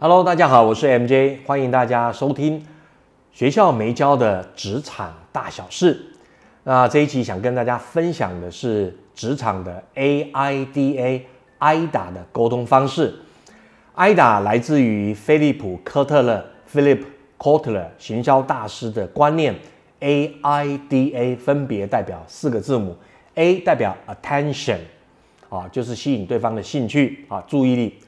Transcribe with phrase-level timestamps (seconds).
[0.00, 2.64] Hello，大家好，我是 MJ，欢迎大家收听
[3.32, 6.00] 学校没教的职场大小事。
[6.62, 11.22] 那这一期想跟大家分享的是职场的 AIDA
[11.58, 13.12] IDA 的沟通方式。
[13.96, 17.00] IDA 来自于菲利普科特勒 Philip
[17.36, 19.52] Kotler 行销大师的观念
[19.98, 22.96] ，AIDA 分别代表四个字母
[23.34, 24.78] ，A 代表 attention，
[25.48, 27.98] 啊，就是吸引对方的兴趣啊，注意力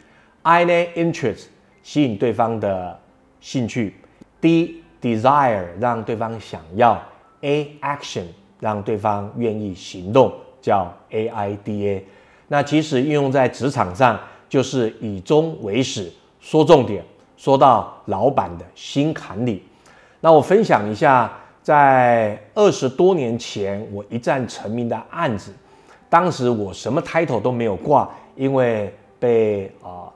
[0.42, 1.46] ；I 呢 interest。
[1.82, 2.98] 吸引对方的
[3.40, 3.94] 兴趣
[4.40, 7.00] ，D desire 让对方想要
[7.40, 8.24] ，A action
[8.58, 12.06] 让对方愿意行动，叫 A I D A。
[12.48, 17.02] 那其实运用在职场上，就是以终为始，说重点，
[17.36, 19.62] 说到老板的心坎里。
[20.20, 25.50] 那我分享一下，在二十多年前我一战成名的案子，
[26.10, 30.12] 当时我什么 title 都没有挂，因为被啊。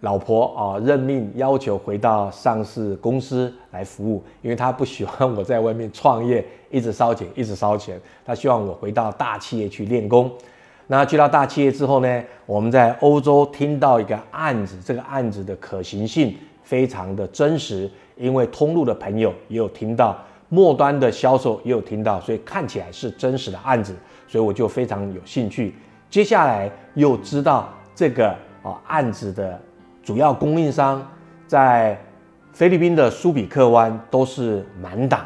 [0.00, 8.00] 老婆啊，任命要求回到上市公司来服务，因为他不喜欢我在外面创业，一直烧钱，一直烧钱。
[8.24, 10.30] 他希望我回到大企业去练功。
[10.86, 16.32] 那去到大企业之后呢，我们在欧洲听到一个案子，这个案子的可行性
[16.62, 20.16] 非常的真实，因为通路的朋友也有听到，
[20.48, 23.96] 末端的销售也有听到，所以看起来是真实的案子，
[24.28, 25.74] 所以我就非常有兴趣。
[26.08, 28.28] 接下来又知道这个
[28.62, 29.60] 啊案子的。
[30.08, 31.06] 主要供应商
[31.46, 31.94] 在
[32.54, 35.20] 菲律宾的苏比克湾都是满档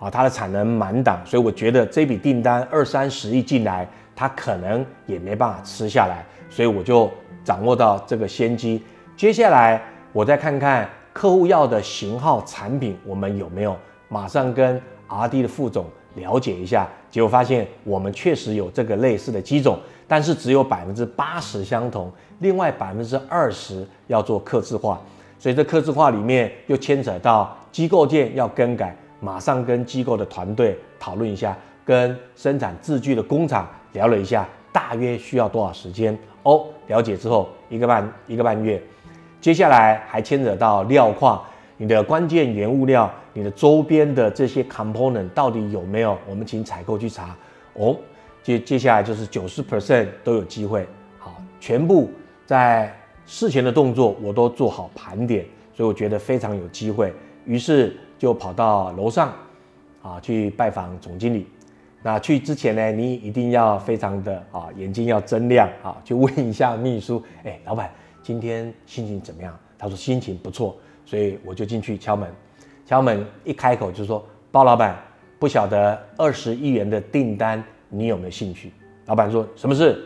[0.00, 7.08] 啊，它的产能满档，所以我觉得这笔订单二三十亿进来，它可能也没办法吃下来，所以我就
[7.44, 8.82] 掌握到这个先机。
[9.16, 9.80] 接下来
[10.12, 13.76] 我再看看客户要的型号产品，我们有没有
[14.08, 19.78] 马上跟 R&D 的副总了解一下，结果发现我们确实有这个类似的机种。
[20.06, 25.00] 但是只有百分之八十相同，另外百分之二十要做刻字化，
[25.38, 36.66] 所以这刻字化里面又牵扯到机构件要更改，马上跟机构的团队讨论一下，跟生产字具的工厂聊了一下，大约需要多少时间哦？
[36.88, 38.80] 了解之后一个半一个半月，
[39.40, 41.42] 接下来还牵扯到料矿，
[41.76, 46.16] 你的关键原物料，你的周边的这些 component 到底有没有？
[46.28, 47.36] 我们请采购去查
[47.74, 47.96] 哦。
[48.42, 50.86] 接接下来就是九十 percent 都有机会，
[51.18, 52.10] 好，全部
[52.44, 52.94] 在
[53.26, 57.12] 事前的动作我都做好盘点，所以我觉得非常有机会，
[57.46, 59.32] 于是就跑到楼上，
[60.02, 61.46] 啊，去拜访总经理。
[62.02, 67.90] 那去之前呢，你一定要非常的啊，眼睛要睁亮啊，去问一下秘书，哎，老板
[68.22, 69.58] 今天心情怎么样？
[69.78, 72.28] 他说心情不错，所以我就进去敲门，
[72.86, 74.96] 敲门一开口就说，包老板
[75.38, 77.62] 不晓得二十亿元的订单。
[77.90, 78.72] 你有没有兴趣？
[79.06, 80.04] 老板说什么事？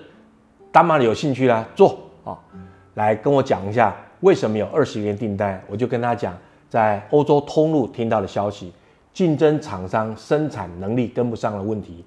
[0.71, 2.37] 当然有兴趣啦，做啊！
[2.95, 5.59] 来跟我讲一下为什么有二十亿元订单。
[5.67, 6.37] 我就跟他讲，
[6.69, 8.71] 在欧洲通路听到的消息，
[9.15, 12.05] 竞争厂商生产能力跟不上的问题，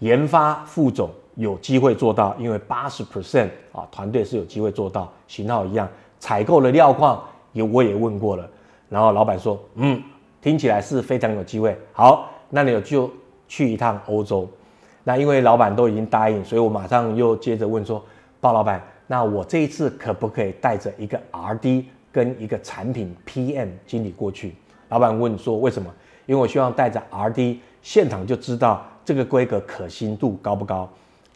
[0.00, 5.88] 研发副总有机会做到，因为八十 percent 啊团队是有机会做到，型号一样。
[6.18, 7.22] 采购的料矿
[7.52, 8.48] 也我也问过了，
[8.88, 10.02] 然后老板说，嗯，
[10.40, 11.76] 听起来是非常有机会。
[11.92, 13.10] 好，那你就
[13.48, 14.48] 去一趟欧洲。
[15.04, 18.04] 那因为老板都已经答应，所以我马上又接着问说
[18.40, 24.54] ：“鲍老板，那我这一次可不可以带着一个 R&D 跟一个产品 PM 经理过去？”
[24.90, 25.90] 老板问说：“为什么？”
[26.26, 30.88] 因为我希望带着 R&D 现场就知道这个规格可信度高不高，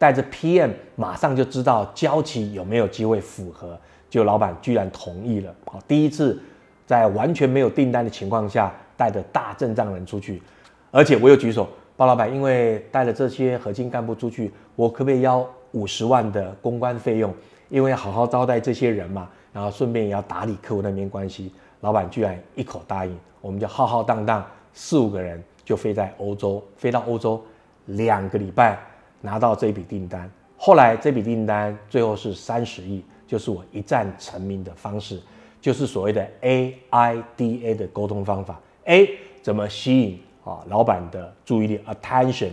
[0.05, 3.75] 带着 PM 马上就知道交期有没有机会符合。
[4.11, 5.55] 就老板居然同意了。
[5.65, 6.39] 好，第一次
[6.87, 10.43] 在完全没有订单的情况下带着大阵仗人出去，
[10.91, 11.67] 而且我又举手。
[11.97, 17.35] 包老板，因为带了这些核心干部出去，我可不可以要五十万的公关费用？
[17.71, 21.51] 因为好好招待这些人嘛，然后顺便也要打理客户那边关系。
[21.81, 24.45] 老板居然一口答应，我们就浩浩荡荡
[24.75, 27.43] 四五个人就飞在欧洲，飞到欧洲
[27.87, 28.79] 两个礼拜
[29.25, 30.31] 拿到这笔订单。
[30.59, 35.19] 后来这笔订单最后是三十亿，就是我一战成名的方式，
[35.61, 38.61] 就是所谓的 A I D A 的沟通方法。
[38.85, 39.09] A
[39.43, 40.21] 怎么吸引？
[40.45, 42.51] 啊，老板的注意力，attention，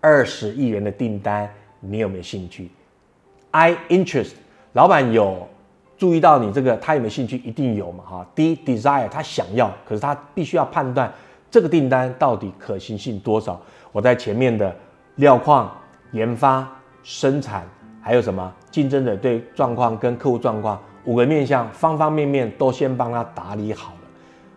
[0.00, 2.70] 二十亿元的订单，你有没有兴趣
[3.50, 4.32] ？I interest，
[4.72, 5.46] 老板有
[5.98, 7.36] 注意到你这个，他有没有兴趣？
[7.44, 8.26] 一定有嘛，哈。
[8.34, 11.12] D desire，他想要，可是他必须要判断
[11.50, 13.60] 这个订单到底可行性多少。
[13.92, 14.74] 我在前面的
[15.16, 15.74] 料矿
[16.16, 16.66] 研发、
[17.04, 17.64] 生产，
[18.00, 24.00] 还有什么竞争者对状况跟客户状况五个面向，方方面面都先帮他打理好了，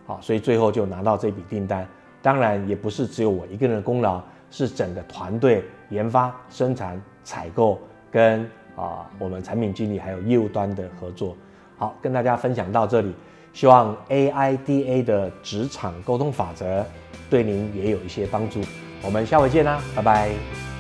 [0.08, 1.88] 好，所以最后就拿到这笔订单。
[2.22, 7.80] 当然也不是只有我一个人的功劳，是整个团队研发、生产、采购
[8.10, 8.42] 跟
[8.76, 11.36] 啊我们产品经理还有业务端的合作。
[11.78, 13.14] 好，跟大家分享到这里。
[13.52, 16.86] 希望 AIDA 的职场沟通法则
[17.30, 18.60] 对您也有一些帮助。
[19.02, 20.79] 我们下回见啦，拜拜。